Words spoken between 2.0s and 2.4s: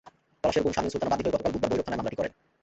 করেন।